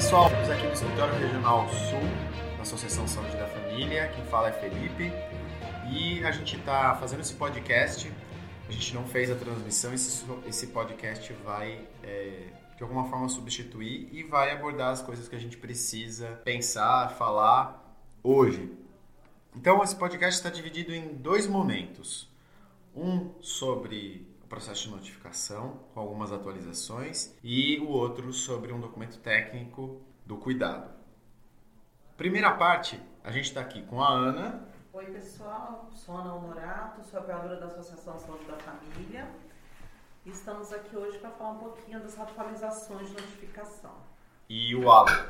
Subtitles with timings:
[0.00, 2.00] pessoal, estamos aqui no Escritório Regional Sul
[2.56, 4.08] da Associação Saúde da Família.
[4.08, 5.12] Quem fala é Felipe
[5.92, 8.10] e a gente está fazendo esse podcast.
[8.66, 12.46] A gente não fez a transmissão, esse, esse podcast vai é,
[12.78, 17.94] de alguma forma substituir e vai abordar as coisas que a gente precisa pensar, falar
[18.22, 18.72] hoje.
[19.54, 22.26] Então, esse podcast está dividido em dois momentos.
[22.96, 30.02] Um sobre processo de notificação com algumas atualizações e o outro sobre um documento técnico
[30.26, 30.90] do cuidado.
[32.16, 34.66] Primeira parte, a gente está aqui com a Ana.
[34.92, 39.30] Oi pessoal, sou Ana Honorato, sou apoiadora da Associação Saúde da Família
[40.26, 43.94] e estamos aqui hoje para falar um pouquinho das atualizações de notificação.
[44.48, 45.26] E o Alan.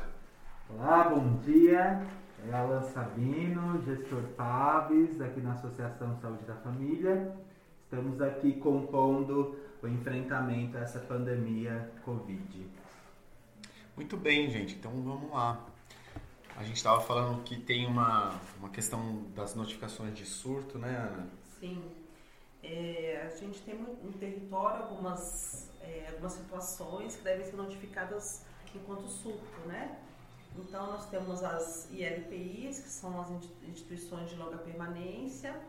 [0.67, 2.07] Olá, bom dia.
[2.49, 7.50] É Alan Sabino, gestor PABs, aqui na Associação Saúde da Família.
[7.91, 12.65] Estamos aqui compondo o enfrentamento a essa pandemia Covid.
[13.97, 14.75] Muito bem, gente.
[14.75, 15.67] Então vamos lá.
[16.55, 21.27] A gente estava falando que tem uma, uma questão das notificações de surto, né, Ana?
[21.59, 21.83] Sim.
[22.63, 29.05] É, a gente tem no território algumas, é, algumas situações que devem ser notificadas enquanto
[29.09, 29.99] surto, né?
[30.57, 33.29] Então, nós temos as ILPIs, que são as
[33.67, 35.61] instituições de longa permanência,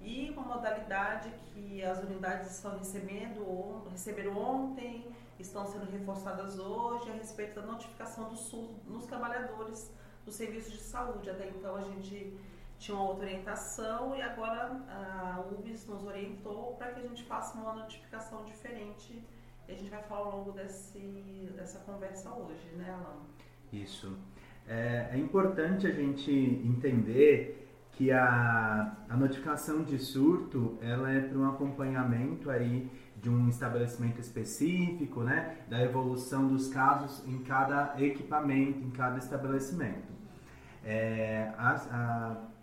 [0.00, 5.06] e uma modalidade que as unidades estão recebendo, receberam ontem,
[5.38, 9.92] estão sendo reforçadas hoje a respeito da notificação do SUS nos trabalhadores
[10.24, 11.28] do serviço de saúde.
[11.28, 12.36] Até então a gente
[12.78, 17.58] tinha uma outra orientação e agora a UBS nos orientou para que a gente faça
[17.58, 19.22] uma notificação diferente
[19.68, 23.20] e a gente vai falar ao longo desse, dessa conversa hoje, né, Alan?
[23.72, 24.16] Isso.
[24.66, 27.69] É, é importante a gente entender
[28.00, 32.88] que a, a notificação de surto ela é para um acompanhamento aí
[33.20, 40.10] de um estabelecimento específico, né, da evolução dos casos em cada equipamento, em cada estabelecimento.
[40.82, 41.72] É, a,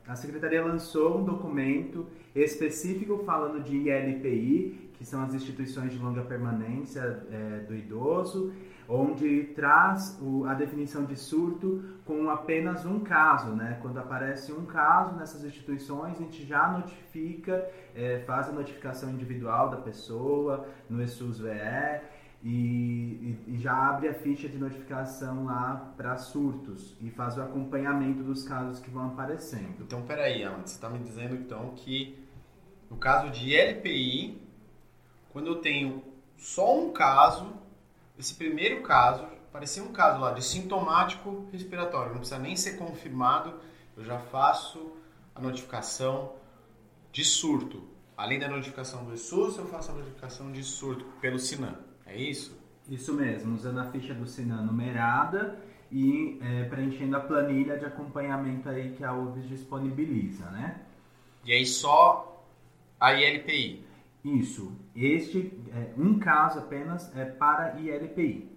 [0.08, 6.00] a, a Secretaria lançou um documento específico falando de ILPI, que são as instituições de
[6.00, 8.52] longa permanência é, do idoso,
[8.88, 13.78] onde traz o, a definição de surto com apenas um caso, né?
[13.82, 19.70] Quando aparece um caso nessas instituições, a gente já notifica, é, faz a notificação individual
[19.70, 21.50] da pessoa no ESUS VE
[22.44, 27.42] e, e, e, já abre a ficha de notificação lá para surtos e faz o
[27.42, 29.82] acompanhamento dos casos que vão aparecendo.
[29.82, 32.18] Então, peraí, Alan, você está me dizendo então que
[32.90, 34.42] no caso de LPI,
[35.30, 36.04] quando eu tenho
[36.38, 37.52] só um caso,
[38.18, 43.54] esse primeiro caso, parecia um caso lá de sintomático respiratório, não precisa nem ser confirmado,
[43.96, 44.94] eu já faço
[45.36, 46.34] a notificação
[47.12, 47.84] de surto.
[48.16, 51.76] Além da notificação do SUS, eu faço a notificação de surto pelo Sinan.
[52.06, 52.58] É isso?
[52.90, 55.60] Isso mesmo, usando a ficha do Sinan numerada
[55.92, 60.82] e é, preenchendo a planilha de acompanhamento aí que a UBS disponibiliza, né?
[61.46, 62.44] E aí só
[63.00, 63.87] a ILPI.
[64.36, 64.76] Isso.
[64.94, 68.52] Este é um caso apenas é para ILPI.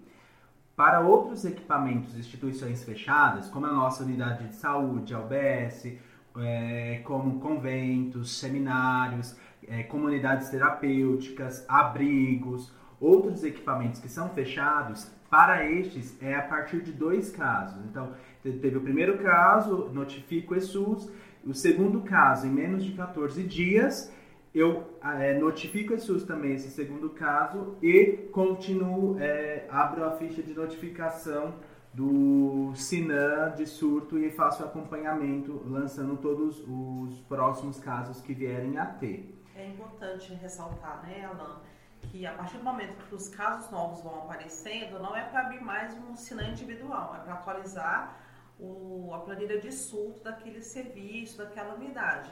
[0.75, 5.97] Para outros equipamentos, instituições fechadas, como a nossa unidade de saúde, a UBS,
[6.37, 16.21] é, como conventos, seminários, é, comunidades terapêuticas, abrigos, outros equipamentos que são fechados, para estes
[16.21, 17.81] é a partir de dois casos.
[17.85, 18.11] Então,
[18.43, 21.09] teve o primeiro caso, notifico o ESUS,
[21.45, 24.11] o segundo caso, em menos de 14 dias,
[24.53, 30.43] eu é, notifico a SUS também esse segundo caso e continuo, é, abro a ficha
[30.43, 31.53] de notificação
[31.93, 38.85] do Sinan de surto e faço acompanhamento, lançando todos os próximos casos que vierem a
[38.85, 39.41] ter.
[39.55, 41.61] É importante ressaltar, né, Alan,
[42.01, 45.61] que a partir do momento que os casos novos vão aparecendo, não é para abrir
[45.61, 48.17] mais um Sinan individual, é para atualizar
[48.59, 52.31] o, a planilha de surto daquele serviço, daquela unidade.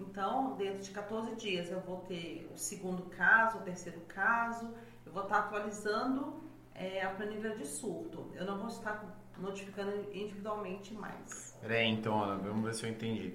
[0.00, 4.72] Então, dentro de 14 dias eu vou ter o segundo caso, o terceiro caso,
[5.04, 6.42] eu vou estar atualizando
[6.74, 8.30] é, a planilha de surto.
[8.34, 9.04] Eu não vou estar
[9.38, 11.56] notificando individualmente mais.
[11.60, 13.34] Peraí, então, Ana, vamos ver se eu entendi.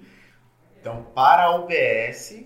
[0.80, 2.44] Então, para a UBS,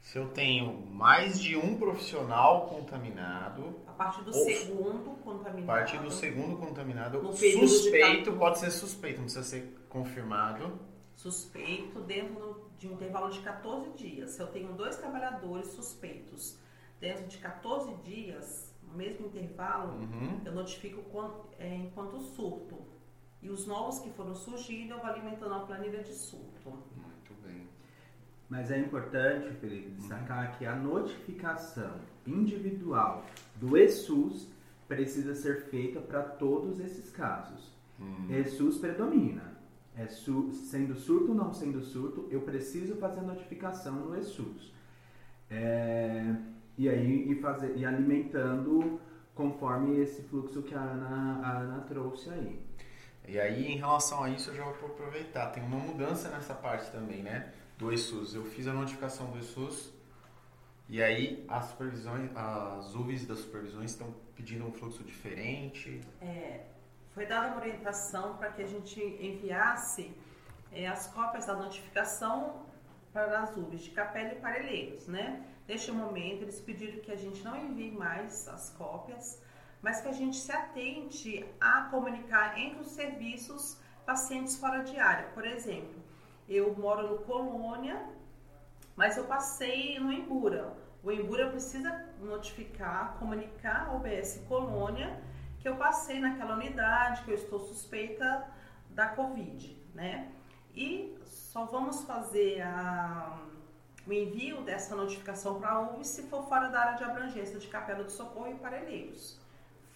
[0.00, 3.80] se eu tenho mais de um profissional contaminado.
[3.86, 5.70] A partir do segundo contaminado.
[5.70, 10.91] A partir do segundo contaminado, suspeito, pode ser suspeito, não precisa ser confirmado.
[11.22, 14.30] Suspeito dentro de um intervalo de 14 dias.
[14.32, 16.58] Se eu tenho dois trabalhadores suspeitos
[16.98, 20.40] dentro de 14 dias, no mesmo intervalo, uhum.
[20.44, 21.00] eu notifico
[21.60, 22.76] é, enquanto surto.
[23.40, 26.70] E os novos que foram surgindo, eu vou alimentando a planilha de surto.
[26.70, 27.68] Muito bem.
[28.48, 30.58] Mas é importante, Felipe, destacar uhum.
[30.58, 33.24] que a notificação individual
[33.60, 34.48] do ESUS
[34.88, 37.70] precisa ser feita para todos esses casos.
[38.00, 38.26] Hum.
[38.28, 39.61] ESUS predomina.
[39.96, 44.72] É su, sendo surto ou não sendo surto, eu preciso fazer a notificação no ESUS.
[45.50, 46.34] É,
[46.78, 48.98] e aí e fazer, e alimentando
[49.34, 52.58] conforme esse fluxo que a Ana, a Ana trouxe aí.
[53.28, 55.50] E aí, em relação a isso, eu já vou aproveitar.
[55.50, 57.52] Tem uma mudança nessa parte também, né?
[57.78, 58.34] Do ESUS.
[58.34, 59.92] Eu fiz a notificação do ESUS
[60.88, 66.00] e aí as supervisões, as UVs das supervisões estão pedindo um fluxo diferente.
[66.20, 66.66] É,
[67.14, 70.14] foi dada uma orientação para que a gente enviasse
[70.72, 72.62] é, as cópias da notificação
[73.12, 75.44] para as UVs de Capela e Parelheiros, né?
[75.68, 79.42] Neste momento, eles pediram que a gente não envie mais as cópias,
[79.82, 85.28] mas que a gente se atente a comunicar entre os serviços pacientes fora de área.
[85.28, 86.02] Por exemplo,
[86.48, 88.02] eu moro no Colônia,
[88.96, 90.74] mas eu passei no Embura.
[91.02, 95.20] O Embura precisa notificar, comunicar ao UBS Colônia
[95.62, 98.44] que eu passei naquela unidade, que eu estou suspeita
[98.90, 100.30] da Covid, né?
[100.74, 103.38] E só vamos fazer a,
[104.06, 107.68] o envio dessa notificação para a UV se for fora da área de abrangência de
[107.68, 109.38] Capela do Socorro e Parelheiros.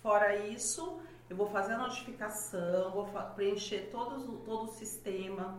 [0.02, 5.58] Fora isso, eu vou fazer a notificação, vou preencher todos, todo o sistema,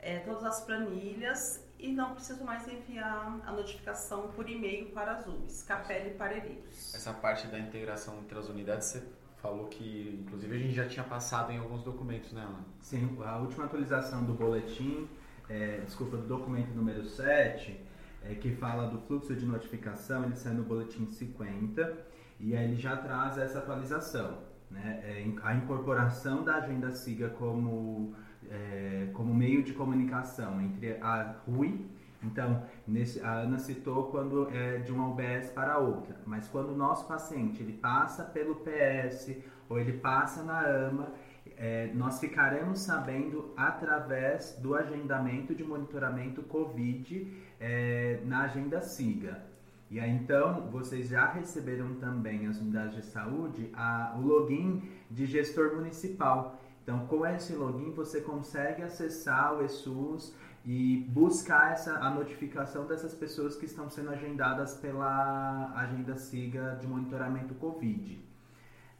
[0.00, 5.26] é, todas as planilhas e não preciso mais enviar a notificação por e-mail para as
[5.26, 6.94] UBS, Capela e Parelheiros.
[6.94, 11.04] Essa parte da integração entre as unidades, você falou que, inclusive, a gente já tinha
[11.04, 12.64] passado em alguns documentos, né, Ana?
[12.80, 15.08] Sim, a última atualização do boletim,
[15.48, 17.80] é, desculpa, do documento número 7,
[18.22, 21.96] é, que fala do fluxo de notificação, ele sai no boletim 50
[22.38, 24.38] e aí ele já traz essa atualização,
[24.70, 25.00] né?
[25.02, 28.14] É, a incorporação da agenda SIGA como,
[28.50, 31.86] é, como meio de comunicação entre a RUI,
[32.22, 36.76] então, nesse, a Ana citou quando é de uma UBS para outra, mas quando o
[36.76, 39.36] nosso paciente ele passa pelo PS
[39.68, 41.12] ou ele passa na AMA,
[41.56, 49.42] é, nós ficaremos sabendo através do agendamento de monitoramento COVID é, na agenda SIGA.
[49.90, 55.26] E aí então vocês já receberam também as unidades de saúde a, o login de
[55.26, 56.60] gestor municipal.
[56.82, 60.34] Então com esse login você consegue acessar o ESUS
[60.64, 66.86] e buscar essa, a notificação dessas pessoas que estão sendo agendadas pela agenda SIGA de
[66.86, 68.20] monitoramento COVID.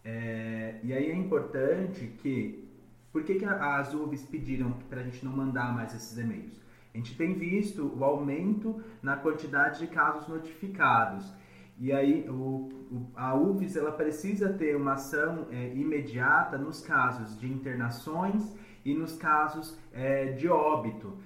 [0.04, 2.66] É, e aí é importante que,
[3.12, 6.60] por que, que as UVs pediram para a gente não mandar mais esses e-mails?
[6.92, 11.32] A gente tem visto o aumento na quantidade de casos notificados.
[11.78, 17.38] E aí o, o, a UVS ela precisa ter uma ação é, imediata nos casos
[17.38, 18.54] de internações
[18.84, 21.16] e nos casos é, de óbito.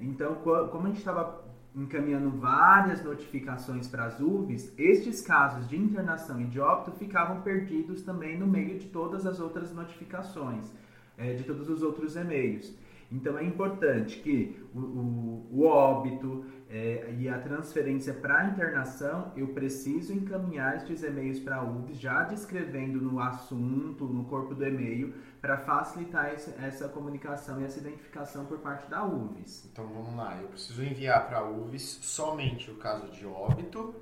[0.00, 1.44] Então, como a gente estava
[1.74, 8.02] encaminhando várias notificações para as UVs, estes casos de internação e de óbito ficavam perdidos
[8.02, 10.72] também no meio de todas as outras notificações,
[11.18, 12.72] é, de todos os outros e-mails.
[13.10, 19.32] Então é importante que o, o, o óbito é, e a transferência para a internação,
[19.36, 24.64] eu preciso encaminhar estes e-mails para a UBS, já descrevendo no assunto, no corpo do
[24.66, 25.12] e-mail,
[25.44, 29.68] para facilitar esse, essa comunicação e essa identificação por parte da UVS.
[29.70, 33.94] Então vamos lá, eu preciso enviar para a UVS somente o caso de óbito,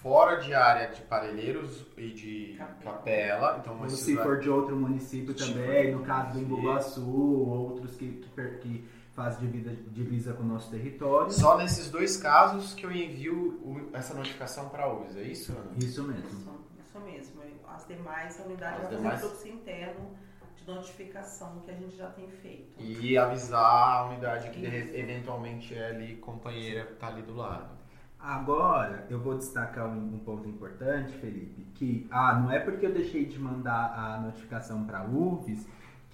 [0.00, 2.96] fora de área de Parelheiros e de Capela.
[2.96, 8.12] Capela então, Ou se for de outro município também, no caso do Embu-Guaçu, outros que,
[8.12, 11.30] que, que fazem divisa, divisa com o nosso território.
[11.32, 15.52] Só nesses dois casos que eu envio o, essa notificação para a UVS, é isso,
[15.52, 15.72] Ana?
[15.76, 16.26] Isso mesmo.
[16.26, 17.42] Isso, isso mesmo.
[17.68, 19.20] As demais, a unidade vai demais...
[19.20, 20.25] fazer fluxo interno
[20.66, 22.80] notificação que a gente já tem feito.
[22.80, 24.94] E avisar a unidade que isso.
[24.94, 27.76] eventualmente é ali companheira que está ali do lado.
[28.18, 32.92] Agora, eu vou destacar um, um, ponto importante, Felipe, que ah, não é porque eu
[32.92, 35.66] deixei de mandar a notificação para a UVS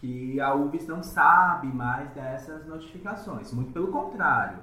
[0.03, 3.53] que a UVS não sabe mais dessas notificações.
[3.53, 4.59] Muito pelo contrário.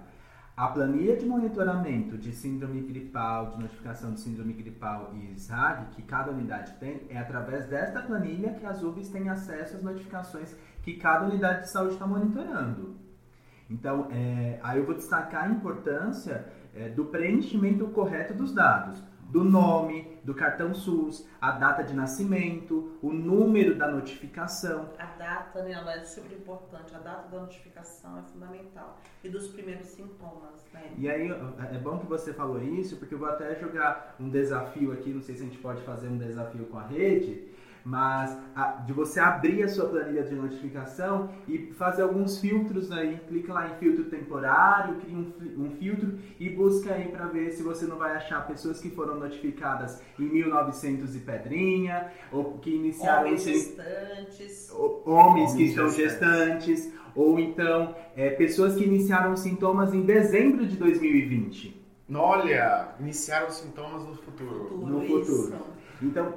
[0.59, 6.01] A planilha de monitoramento de síndrome gripal, de notificação de síndrome gripal e SRAG, que
[6.01, 10.97] cada unidade tem, é através desta planilha que as UVs têm acesso às notificações que
[10.97, 12.97] cada unidade de saúde está monitorando.
[13.69, 19.43] Então, é, aí eu vou destacar a importância é, do preenchimento correto dos dados, do
[19.43, 24.89] nome, do cartão SUS, a data de nascimento, o número da notificação.
[24.97, 26.95] A data, né, ela é super importante.
[26.95, 28.99] A data da notificação é fundamental.
[29.23, 30.91] E dos primeiros sintomas, né?
[30.97, 34.91] E aí, é bom que você falou isso, porque eu vou até jogar um desafio
[34.91, 37.47] aqui, não sei se a gente pode fazer um desafio com a rede,
[37.83, 43.19] mas a, de você abrir a sua planilha de notificação e fazer alguns filtros aí.
[43.27, 47.63] Clica lá em filtro temporário, cria um, um filtro e busca aí para ver se
[47.63, 53.27] você não vai achar pessoas que foram notificadas em 1900 e pedrinha, ou que iniciaram...
[53.27, 54.71] Homens gestantes.
[54.71, 60.77] Homens, homens que estão gestantes, ou então é, pessoas que iniciaram sintomas em dezembro de
[60.77, 61.79] 2020.
[62.13, 64.67] Olha, iniciaram sintomas no futuro.
[64.69, 65.21] Futuro, No futuro.
[65.21, 65.53] isso.
[66.01, 66.33] Então,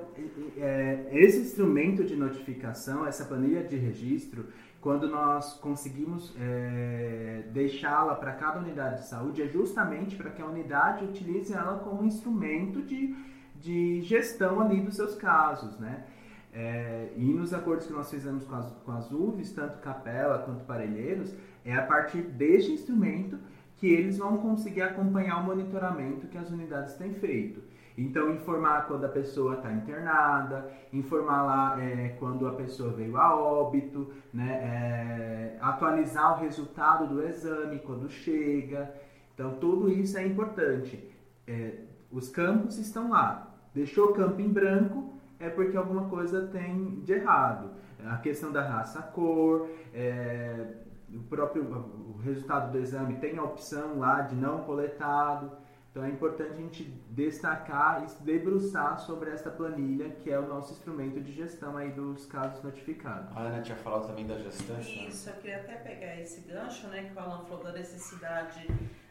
[0.57, 4.47] é, esse instrumento de notificação, essa planilha de registro,
[4.81, 10.47] quando nós conseguimos é, deixá-la para cada unidade de saúde, é justamente para que a
[10.47, 13.14] unidade utilize ela como instrumento de,
[13.61, 16.04] de gestão ali dos seus casos, né?
[16.52, 20.64] É, e nos acordos que nós fizemos com as, com as UVs, tanto Capela quanto
[20.64, 21.33] Parelheiros,
[21.64, 23.38] é a partir deste instrumento
[23.76, 27.62] que eles vão conseguir acompanhar o monitoramento que as unidades têm feito.
[27.96, 33.37] Então, informar quando a pessoa está internada, informar lá é, quando a pessoa veio a
[33.37, 38.94] óbito, né, é, atualizar o resultado do exame quando chega.
[39.34, 41.11] Então, tudo isso é importante.
[41.46, 41.80] É,
[42.11, 43.54] os campos estão lá.
[43.75, 47.70] Deixou o campo em branco, é porque alguma coisa tem de errado.
[48.06, 50.66] A questão da raça, cor, é,
[51.14, 55.50] o próprio o resultado do exame tem a opção lá de não coletado.
[55.92, 60.49] Então é importante a gente destacar e se debruçar sobre essa planilha, que é o
[60.49, 63.37] nosso instrumento de gestão aí dos casos notificados.
[63.37, 65.02] A Ana tinha falado também da gestante.
[65.02, 65.08] né?
[65.08, 68.66] Isso, eu queria até pegar esse gancho, né, que o Alan falou da necessidade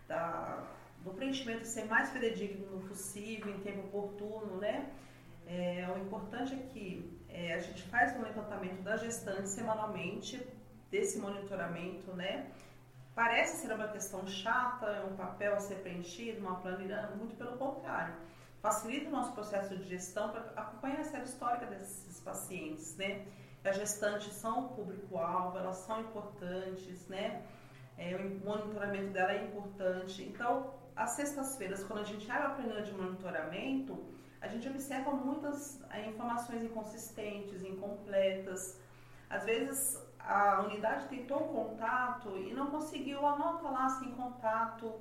[0.07, 0.63] da,
[1.03, 4.89] do preenchimento ser mais fidedigno possível, em tempo oportuno, né?
[5.45, 10.41] É, o importante é que é, a gente faz o levantamento da gestante semanalmente,
[10.89, 12.47] desse monitoramento, né?
[13.13, 17.57] Parece ser uma questão chata, é um papel a ser preenchido, uma planilha, muito pelo
[17.57, 18.15] contrário.
[18.61, 23.25] Facilita o nosso processo de gestão para acompanhar a série histórica desses pacientes, né?
[23.63, 27.43] As gestantes são o público-alvo, elas são importantes, né?
[27.97, 30.23] É, o monitoramento dela é importante.
[30.23, 34.03] Então, às sextas-feiras, quando a gente abre a planilha de monitoramento,
[34.39, 38.79] a gente observa muitas é, informações inconsistentes, incompletas.
[39.29, 44.93] Às vezes, a unidade tentou um contato e não conseguiu, anota lá sem contato,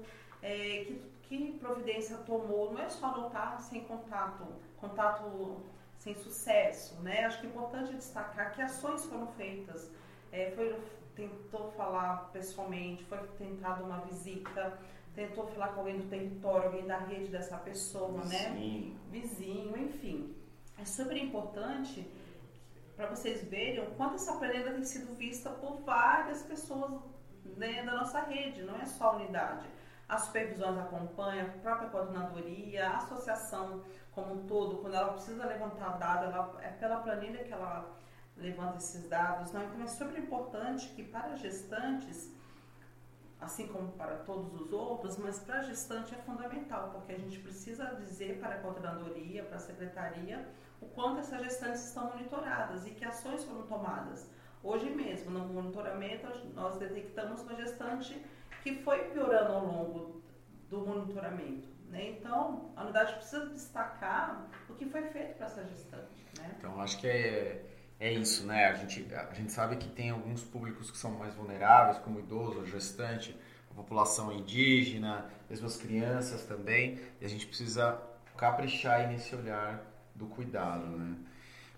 [0.42, 2.72] é, que, que providência tomou.
[2.72, 4.46] Não é só anotar sem contato,
[4.78, 5.60] contato
[5.98, 7.24] sem sucesso, né?
[7.24, 9.90] Acho que é importante destacar que ações foram feitas.
[10.32, 10.78] É, foi,
[11.14, 14.78] tentou falar pessoalmente, foi tentada uma visita,
[15.14, 18.50] tentou falar com alguém do território, alguém da rede dessa pessoa, né?
[19.10, 20.34] Vizinho, enfim.
[20.78, 22.10] É super importante
[23.00, 27.00] para vocês verem o quanto essa planilha tem sido vista por várias pessoas
[27.56, 29.66] né, da nossa rede, não é só a unidade.
[30.06, 35.96] As supervisões acompanham, a própria coordenadoria, a associação como um todo, quando ela precisa levantar
[35.96, 37.96] dados, ela, é pela planilha que ela
[38.36, 39.50] levanta esses dados.
[39.50, 39.64] Não?
[39.64, 42.30] Então é super importante que para gestantes,
[43.40, 47.94] assim como para todos os outros, mas para gestante é fundamental, porque a gente precisa
[47.94, 50.46] dizer para a coordenadoria, para a secretaria,
[50.80, 54.28] o quanto essas gestantes estão monitoradas e que ações foram tomadas.
[54.62, 58.20] Hoje mesmo, no monitoramento, nós detectamos uma gestante
[58.62, 60.22] que foi piorando ao longo
[60.68, 61.68] do monitoramento.
[61.88, 62.10] Né?
[62.10, 66.24] Então, a unidade precisa destacar o que foi feito para essa gestante.
[66.38, 66.54] Né?
[66.58, 67.64] Então, acho que é,
[67.98, 68.66] é isso, né?
[68.66, 72.64] A gente, a gente sabe que tem alguns públicos que são mais vulneráveis, como idoso,
[72.66, 73.36] gestante,
[73.70, 78.00] a população indígena, mesmo as crianças também, e a gente precisa
[78.36, 79.84] caprichar aí nesse olhar
[80.20, 81.16] do cuidado, né?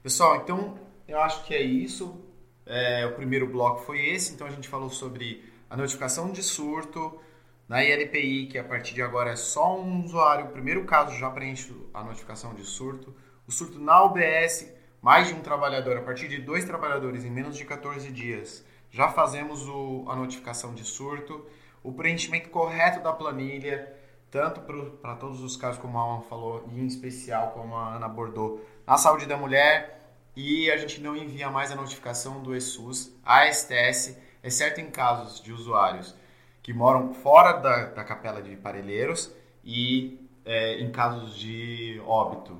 [0.02, 2.20] Pessoal, então eu acho que é isso.
[2.66, 7.20] É, o primeiro bloco foi esse, então a gente falou sobre a notificação de surto
[7.68, 11.30] na ILPI, que a partir de agora é só um usuário, o primeiro caso já
[11.30, 13.14] preenche a notificação de surto.
[13.46, 17.56] O surto na UBS, mais de um trabalhador, a partir de dois trabalhadores em menos
[17.56, 21.46] de 14 dias, já fazemos o, a notificação de surto.
[21.82, 23.92] O preenchimento correto da planilha,
[24.32, 24.60] tanto
[25.02, 28.66] para todos os casos, como a Alan falou, e em especial, como a Ana abordou,
[28.86, 30.00] na saúde da mulher.
[30.34, 35.42] E a gente não envia mais a notificação do ESUS à STS, exceto em casos
[35.42, 36.14] de usuários
[36.62, 39.30] que moram fora da, da capela de Parelheiros
[39.62, 42.58] e é, em casos de óbito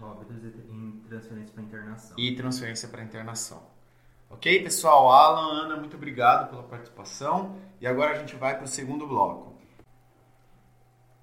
[0.00, 2.16] Óbitos e em transferência para internação.
[2.16, 3.62] e transferência para internação.
[4.30, 5.10] Ok, pessoal?
[5.10, 7.56] Alan, Ana, muito obrigado pela participação.
[7.80, 9.57] E agora a gente vai para o segundo bloco.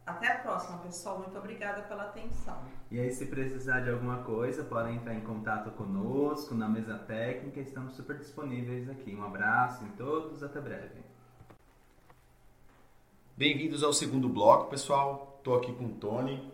[0.06, 1.18] Até a próxima, pessoal.
[1.18, 2.64] Muito obrigada pela atenção.
[2.92, 7.60] E aí, se precisar de alguma coisa, podem entrar em contato conosco na mesa técnica.
[7.60, 9.16] Estamos super disponíveis aqui.
[9.16, 11.02] Um abraço em todos, até breve.
[13.36, 15.36] Bem-vindos ao segundo bloco, pessoal.
[15.40, 16.54] Estou aqui com o Tony.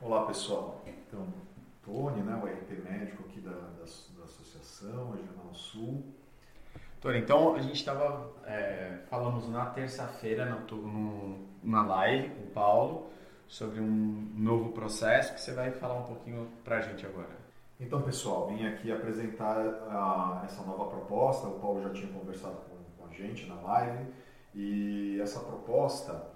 [0.00, 1.24] Olá pessoal, então
[1.84, 3.84] Tony, né, o RP médico aqui da, da,
[4.18, 6.04] da Associação Regional Sul.
[7.00, 10.44] Tony, então a gente estava, é, falamos na terça-feira
[11.62, 13.10] na live com o Paulo
[13.46, 17.42] sobre um novo processo que você vai falar um pouquinho para a gente agora.
[17.78, 21.48] Então, pessoal, vim aqui apresentar a, essa nova proposta.
[21.48, 24.06] O Paulo já tinha conversado com, com a gente na live
[24.54, 26.30] e essa proposta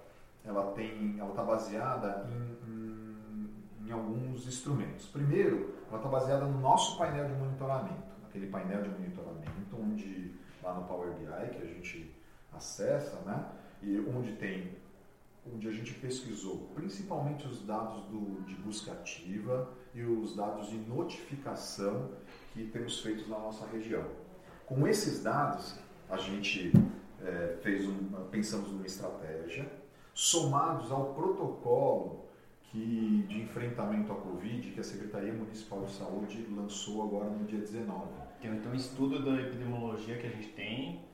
[0.45, 5.06] ela tem, ela está baseada em, em, em, alguns instrumentos.
[5.06, 10.75] Primeiro, ela está baseada no nosso painel de monitoramento, aquele painel de monitoramento onde lá
[10.75, 12.14] no Power BI que a gente
[12.52, 13.45] acessa, né?
[13.83, 14.73] E onde tem,
[15.55, 20.76] onde a gente pesquisou principalmente os dados do, de busca ativa e os dados de
[20.76, 22.11] notificação
[22.53, 24.05] que temos feito na nossa região.
[24.67, 26.73] Com esses dados, a gente
[27.23, 27.97] é, fez um,
[28.31, 29.71] pensamos numa estratégia
[30.12, 32.26] somados ao protocolo
[32.62, 37.61] que, de enfrentamento à Covid que a Secretaria Municipal de Saúde lançou agora no dia
[37.61, 38.26] 19.
[38.43, 41.05] Então, um estudo da epidemiologia que a gente tem,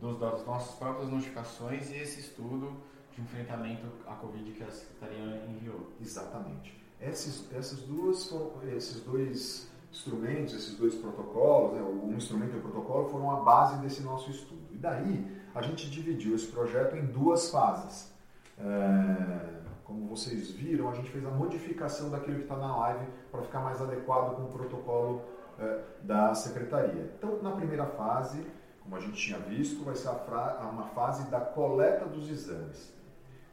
[0.00, 2.76] dos, das nossas próprias notificações e esse estudo
[3.14, 5.92] de enfrentamento à Covid que a Secretaria enviou.
[6.00, 6.82] Exatamente.
[7.00, 8.32] Esses, essas duas,
[8.74, 13.78] esses dois instrumentos, esses dois protocolos, né, um instrumento e um protocolo, foram a base
[13.78, 14.62] desse nosso estudo.
[14.72, 18.12] E daí a gente dividiu esse projeto em duas fases.
[18.58, 23.42] É, como vocês viram, a gente fez a modificação daquilo que está na live para
[23.42, 25.22] ficar mais adequado com o protocolo
[25.58, 27.12] é, da secretaria.
[27.16, 28.44] Então, na primeira fase,
[28.82, 32.92] como a gente tinha visto, vai ser uma fase da coleta dos exames.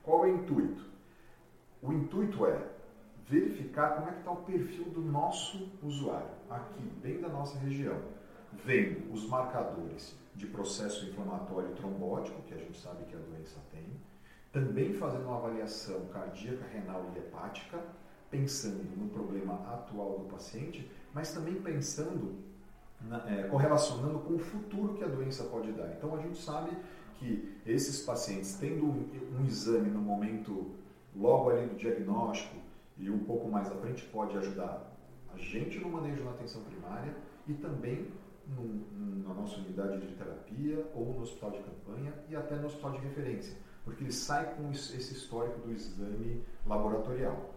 [0.04, 0.86] Qual é o intuito?
[1.82, 2.72] O intuito é
[3.28, 7.98] verificar como é que está o perfil do nosso usuário, aqui, bem da nossa região,
[8.66, 13.86] vendo os marcadores de processo inflamatório trombótico, que a gente sabe que a doença tem,
[14.52, 17.80] também fazendo uma avaliação cardíaca, renal e hepática,
[18.30, 22.36] pensando no problema atual do paciente, mas também pensando,
[23.02, 25.88] na, é, correlacionando com o futuro que a doença pode dar.
[25.94, 26.72] Então a gente sabe
[27.22, 29.10] que esses pacientes, tendo um,
[29.40, 30.72] um exame no momento
[31.16, 32.56] logo ali do diagnóstico
[32.98, 34.92] e um pouco mais à frente, pode ajudar
[35.32, 37.16] a gente no manejo na atenção primária
[37.48, 38.08] e também
[38.48, 42.94] no, na nossa unidade de terapia ou no hospital de campanha e até no hospital
[42.94, 47.54] de referência, porque ele sai com esse histórico do exame laboratorial.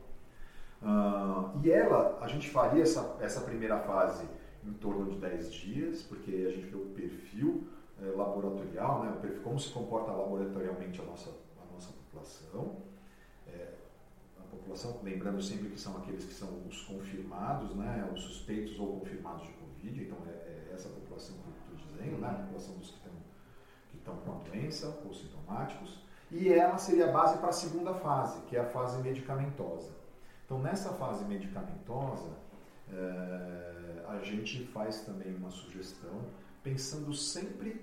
[0.82, 4.28] Uh, e ela, a gente faria essa, essa primeira fase
[4.62, 7.66] em torno de 10 dias, porque a gente vê o perfil
[8.02, 12.76] eh, laboratorial, né, como se comporta laboratorialmente a nossa, a nossa população.
[13.46, 13.74] É,
[14.38, 19.00] a população, lembrando sempre que são aqueles que são os confirmados, né, os suspeitos ou
[19.00, 22.76] confirmados de Covid, então é, é essa população que eu estou dizendo, né, a população
[22.76, 23.12] dos que estão,
[23.90, 26.02] que estão com a doença ou sintomáticos.
[26.30, 29.92] E ela seria a base para a segunda fase, que é a fase medicamentosa.
[30.44, 32.30] Então, nessa fase medicamentosa,
[32.92, 36.22] é, a gente faz também uma sugestão,
[36.64, 37.80] pensando sempre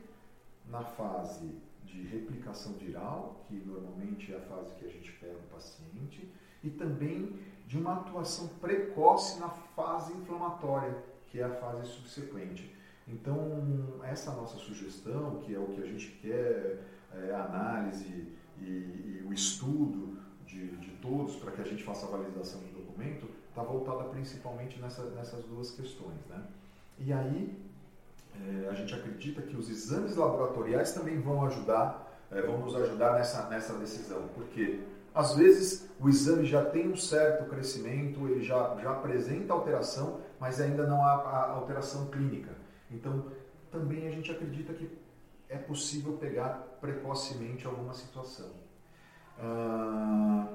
[0.67, 1.49] na fase
[1.85, 6.27] de replicação viral, que normalmente é a fase que a gente pega o paciente,
[6.63, 10.97] e também de uma atuação precoce na fase inflamatória,
[11.29, 12.75] que é a fase subsequente.
[13.07, 18.27] Então, essa nossa sugestão, que é o que a gente quer, é, a análise
[18.59, 22.81] e, e o estudo de, de todos para que a gente faça a validação do
[22.83, 26.25] documento está voltada principalmente nessa, nessas duas questões.
[26.29, 26.43] Né?
[26.99, 27.57] E aí
[28.35, 33.13] é, a gente acredita que os exames laboratoriais também vão ajudar, é, vão nos ajudar
[33.13, 34.81] nessa, nessa decisão, porque
[35.13, 40.61] às vezes o exame já tem um certo crescimento, ele já, já apresenta alteração, mas
[40.61, 42.51] ainda não há alteração clínica.
[42.89, 43.25] Então
[43.69, 44.89] também a gente acredita que
[45.49, 48.51] é possível pegar precocemente alguma situação.
[49.37, 50.47] Ah,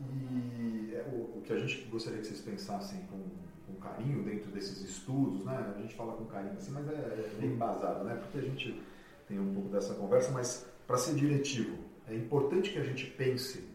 [0.00, 3.18] e é, o, o, que a gente gostaria que vocês pensassem com,
[3.66, 5.74] com, carinho dentro desses estudos, né?
[5.76, 8.16] A gente fala com carinho assim, mas é, é bem embasado, né?
[8.16, 8.82] Porque a gente
[9.28, 13.68] tem um pouco dessa conversa, mas para ser diretivo, é importante que a gente pense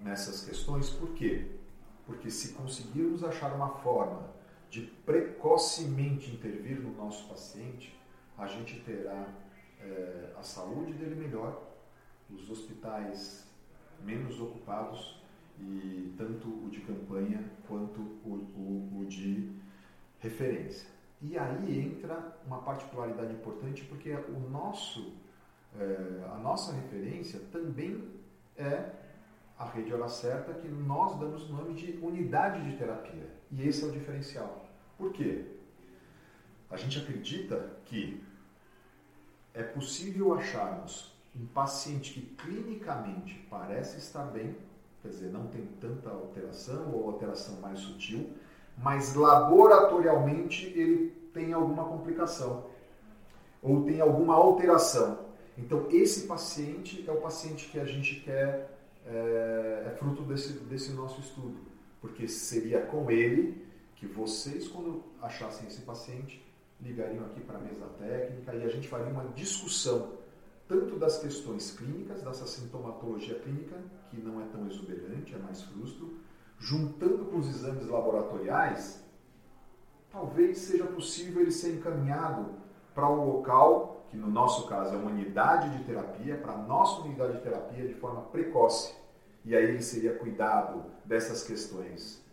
[0.00, 1.46] nessas questões, por quê?
[2.06, 4.30] Porque se conseguirmos achar uma forma
[4.70, 7.98] de precocemente intervir no nosso paciente,
[8.36, 9.28] a gente terá
[9.80, 11.62] é, a saúde dele melhor,
[12.30, 13.46] os hospitais
[14.02, 15.22] menos ocupados
[15.58, 19.50] e tanto o de campanha quanto o, o, o de
[20.18, 20.88] referência.
[21.22, 25.14] E aí entra uma particularidade importante porque o nosso,
[25.78, 28.02] é, a nossa referência também
[28.56, 28.90] é
[29.58, 33.28] a rede Hora Certa que nós damos o nome de unidade de terapia.
[33.50, 34.68] E esse é o diferencial.
[34.98, 35.44] Por quê?
[36.70, 38.22] A gente acredita que
[39.52, 44.56] é possível acharmos um paciente que clinicamente parece estar bem,
[45.04, 48.30] quer dizer, não tem tanta alteração ou alteração mais sutil,
[48.78, 52.64] mas laboratorialmente ele tem alguma complicação
[53.62, 55.26] ou tem alguma alteração.
[55.58, 60.92] Então, esse paciente é o paciente que a gente quer, é, é fruto desse, desse
[60.92, 61.58] nosso estudo,
[62.00, 63.62] porque seria com ele
[63.96, 66.42] que vocês, quando achassem esse paciente,
[66.80, 70.12] ligariam aqui para a mesa técnica e a gente faria uma discussão
[70.66, 73.76] tanto das questões clínicas, dessa sintomatologia clínica,
[74.14, 76.18] que não é tão exuberante, é mais frustro,
[76.58, 79.04] juntando com os exames laboratoriais,
[80.10, 82.54] talvez seja possível ele ser encaminhado
[82.94, 87.02] para um local, que no nosso caso é uma unidade de terapia, para a nossa
[87.02, 88.94] unidade de terapia de forma precoce.
[89.44, 92.24] E aí ele seria cuidado dessas questões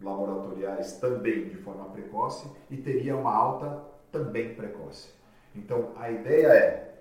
[0.00, 5.12] laboratoriais também de forma precoce e teria uma alta também precoce.
[5.54, 6.94] Então a ideia é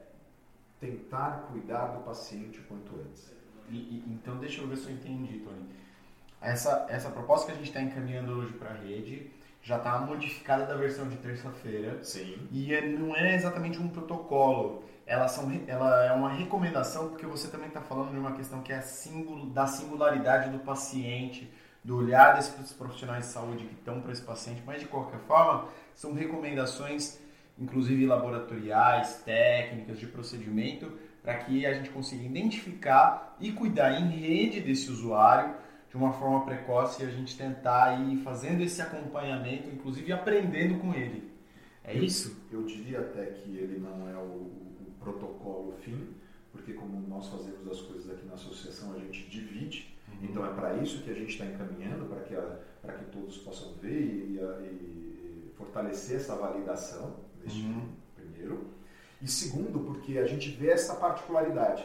[0.80, 3.32] tentar cuidar do paciente quanto antes.
[3.70, 5.66] E, e, então deixa eu ver se eu entendi, Tony.
[6.42, 10.66] Essa, essa proposta que a gente está encaminhando hoje para a rede já está modificada
[10.66, 12.04] da versão de terça-feira.
[12.04, 12.48] Sim.
[12.52, 14.84] E é, não é exatamente um protocolo.
[15.06, 18.74] Ela, são, ela é uma recomendação porque você também está falando de uma questão que
[18.74, 21.52] é singul, da singularidade do paciente,
[21.84, 25.68] do olhar desses profissionais de saúde que estão para esse paciente, mas de qualquer forma
[25.94, 27.20] são recomendações,
[27.58, 34.60] inclusive laboratoriais, técnicas de procedimento, para que a gente consiga identificar e cuidar em rede
[34.60, 35.56] desse usuário
[35.90, 40.94] de uma forma precoce e a gente tentar ir fazendo esse acompanhamento, inclusive aprendendo com
[40.94, 41.32] ele.
[41.84, 42.36] É eu, isso?
[42.52, 44.50] Eu diria até que ele não é o,
[44.88, 46.08] o, protocolo fim,
[46.52, 49.96] porque como nós fazemos as coisas aqui na associação, a gente divide.
[50.08, 50.30] Uhum.
[50.30, 54.02] Então é para isso que a gente está encaminhando, para que, que todos possam ver
[54.02, 57.90] e, e, e fortalecer essa validação, neste uhum.
[58.16, 58.68] primeiro.
[59.22, 61.84] E segundo, porque a gente vê essa particularidade.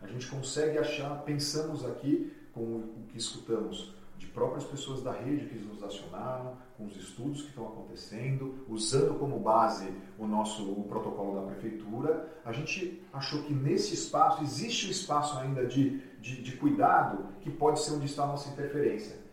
[0.00, 5.46] A gente consegue achar, pensamos aqui com o que escutamos de próprias pessoas da rede
[5.46, 10.84] que nos acionaram, com os estudos que estão acontecendo, usando como base o nosso o
[10.84, 16.42] protocolo da prefeitura, a gente achou que nesse espaço existe um espaço ainda de, de,
[16.42, 19.25] de cuidado que pode ser onde está a nossa interferência.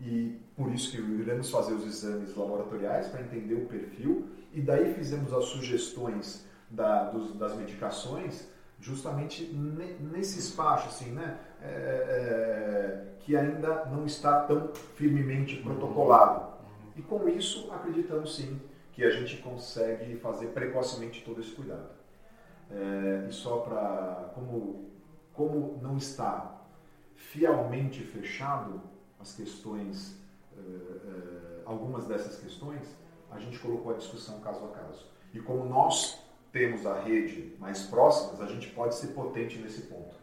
[0.00, 4.92] E por isso que iremos fazer os exames laboratoriais para entender o perfil e daí
[4.94, 8.48] fizemos as sugestões da, dos, das medicações
[8.80, 9.44] justamente
[10.12, 11.38] nesse espaço, assim, né?
[11.62, 16.54] É, é, que ainda não está tão firmemente protocolado.
[16.94, 18.60] E com isso, acreditamos sim
[18.92, 21.90] que a gente consegue fazer precocemente todo esse cuidado.
[22.70, 24.90] É, e só para, como,
[25.32, 26.62] como não está
[27.14, 28.80] fielmente fechado
[29.26, 30.16] as questões,
[30.56, 32.82] é, é, algumas dessas questões,
[33.30, 35.04] a gente colocou a discussão caso a caso.
[35.34, 36.16] E como nós
[36.52, 40.14] temos a rede mais próximas, a gente pode ser potente nesse ponto,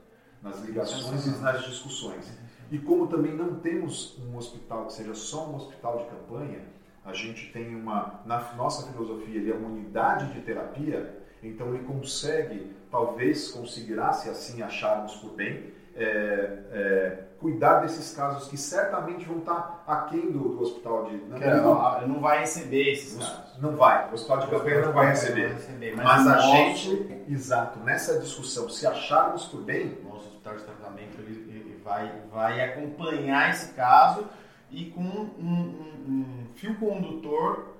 [0.42, 2.32] nas ligações e nas discussões.
[2.72, 6.66] E como também não temos um hospital que seja só um hospital de campanha,
[7.04, 11.84] a gente tem uma, na nossa filosofia, ele é uma unidade de terapia, então ele
[11.84, 19.26] consegue, talvez conseguirá, se assim acharmos por bem, é, é, cuidar desses casos que certamente
[19.26, 21.18] vão estar aquém do, do hospital de.
[21.18, 23.60] Não, não, não vai receber esses casos.
[23.60, 24.10] Não vai.
[24.10, 25.48] O hospital de campanha não vai receber.
[25.48, 26.52] Vai receber mas, mas a nosso...
[26.52, 29.98] gente, exato, nessa discussão, se acharmos por bem.
[30.04, 34.26] Nosso hospital de tratamento ele, ele vai, vai acompanhar esse caso
[34.72, 37.74] e com um, um, um fio condutor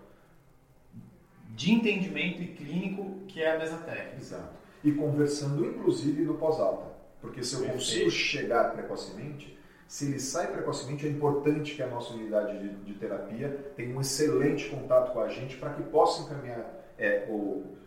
[1.50, 4.18] de entendimento e clínico que é a mesa técnica.
[4.18, 4.54] Exato.
[4.84, 6.93] E conversando inclusive no pós-alta.
[7.24, 9.58] Porque se eu consigo chegar precocemente,
[9.88, 14.02] se ele sai precocemente, é importante que a nossa unidade de, de terapia tenha um
[14.02, 16.66] excelente contato com a gente para que possa encaminhar
[17.00, 17.78] é, ou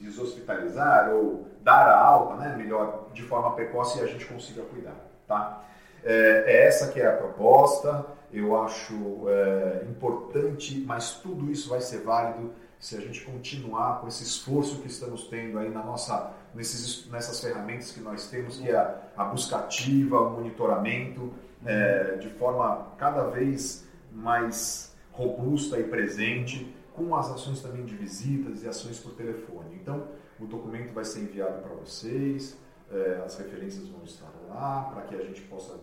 [0.00, 4.96] deshospitalizar ou dar a alta, né, melhor, de forma precoce e a gente consiga cuidar.
[5.28, 5.62] Tá?
[6.02, 8.94] É, é essa que é a proposta, eu acho
[9.28, 14.80] é, importante, mas tudo isso vai ser válido se a gente continuar com esse esforço
[14.80, 19.02] que estamos tendo aí na nossa, nesses, nessas ferramentas que nós temos, que é a,
[19.16, 21.32] a busca ativa, o monitoramento,
[21.64, 28.62] é, de forma cada vez mais robusta e presente, com as ações também de visitas
[28.62, 29.74] e ações por telefone.
[29.74, 30.08] Então,
[30.38, 32.56] o documento vai ser enviado para vocês,
[32.90, 35.78] é, as referências vão estar lá, para que a gente possa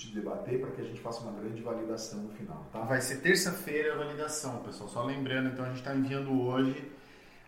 [0.00, 2.66] discutir, debater para que a gente faça uma grande validação no final.
[2.72, 2.80] Tá?
[2.80, 4.88] Vai ser terça-feira a validação, pessoal.
[4.88, 6.90] Só lembrando, então a gente está enviando hoje.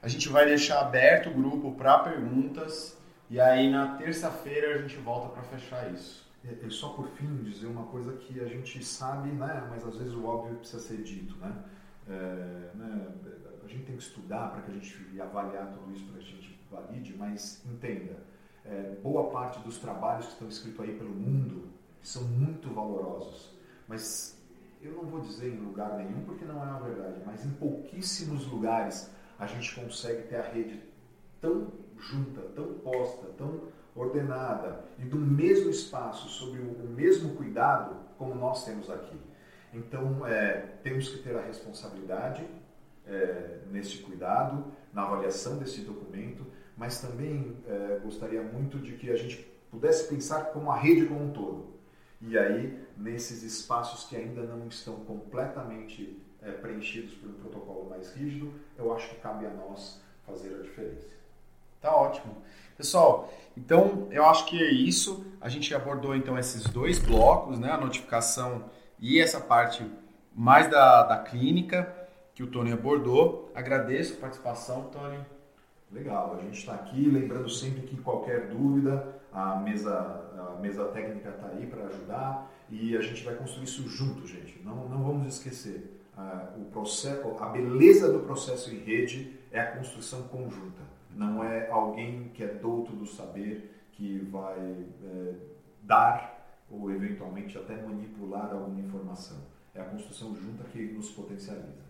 [0.02, 2.98] A gente vai deixar aberto o grupo para perguntas
[3.30, 6.30] e aí na terça-feira a gente volta para fechar isso.
[6.44, 10.12] É, só por fim dizer uma coisa que a gente sabe, né, mas às vezes
[10.12, 11.54] o óbvio precisa ser dito, né?
[12.08, 13.08] É, né
[13.64, 16.30] a gente tem que estudar para que a gente avaliar tudo isso para que a
[16.32, 18.16] gente valide, mas entenda,
[18.64, 23.52] é, boa parte dos trabalhos que estão escritos aí pelo mundo são muito valorosos.
[23.86, 24.38] Mas
[24.80, 28.46] eu não vou dizer em lugar nenhum porque não é uma verdade, mas em pouquíssimos
[28.46, 30.82] lugares a gente consegue ter a rede
[31.40, 33.60] tão junta, tão posta, tão
[33.94, 39.16] ordenada e do mesmo espaço, sob o mesmo cuidado como nós temos aqui.
[39.72, 42.46] Então, é, temos que ter a responsabilidade
[43.06, 49.16] é, nesse cuidado, na avaliação desse documento, mas também é, gostaria muito de que a
[49.16, 51.71] gente pudesse pensar como a rede como um todo.
[52.22, 58.12] E aí, nesses espaços que ainda não estão completamente é, preenchidos por um protocolo mais
[58.14, 61.08] rígido, eu acho que cabe a nós fazer a diferença.
[61.80, 62.36] Tá ótimo.
[62.76, 65.26] Pessoal, então eu acho que é isso.
[65.40, 67.72] A gente abordou então esses dois blocos, né?
[67.72, 68.64] A notificação
[69.00, 69.84] e essa parte
[70.34, 71.92] mais da, da clínica
[72.34, 73.50] que o Tony abordou.
[73.54, 75.18] Agradeço a participação, Tony.
[75.90, 79.92] Legal, a gente está aqui, lembrando sempre que qualquer dúvida, a mesa,
[80.38, 84.60] a mesa técnica está aí para ajudar e a gente vai construir isso junto, gente.
[84.64, 86.00] Não, não vamos esquecer.
[86.56, 90.82] o processo, a beleza do processo em rede é a construção conjunta.
[91.14, 94.58] Não é alguém que é douto do saber que vai
[95.04, 95.34] é,
[95.82, 96.32] dar
[96.70, 99.36] ou eventualmente até manipular alguma informação.
[99.74, 101.82] É a construção junta que nos potencializa.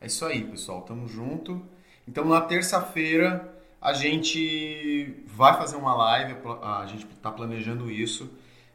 [0.00, 0.82] É isso aí, pessoal.
[0.82, 1.62] Tamo junto.
[2.06, 3.51] Então, na terça-feira,
[3.82, 6.36] a gente vai fazer uma live.
[6.62, 8.30] A gente está planejando isso.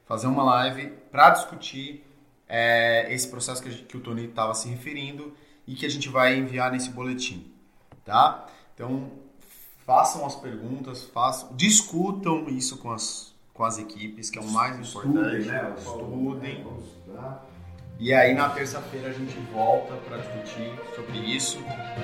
[0.05, 2.05] Fazer uma live para discutir
[2.47, 5.33] é, esse processo que, gente, que o Tony estava se referindo
[5.65, 7.51] e que a gente vai enviar nesse boletim.
[8.03, 8.47] Tá?
[8.73, 9.09] Então,
[9.85, 14.75] façam as perguntas, façam, discutam isso com as, com as equipes, que é o mais
[14.75, 15.39] importante.
[15.39, 15.75] Estudem, né?
[15.77, 16.67] Estudem.
[17.99, 21.57] E aí na terça-feira a gente volta para discutir sobre isso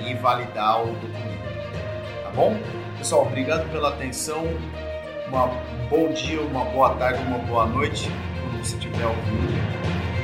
[0.06, 1.93] e validar o documento.
[2.34, 2.58] Bom?
[2.98, 4.44] Pessoal, obrigado pela atenção.
[4.44, 9.52] Um bom dia, uma boa tarde, uma boa noite, quando você estiver ouvindo.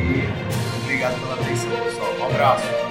[0.00, 2.12] E obrigado pela atenção, pessoal.
[2.18, 2.89] Um abraço.